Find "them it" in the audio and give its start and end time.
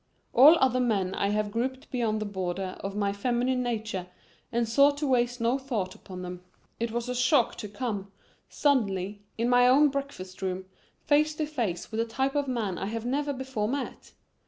6.23-6.89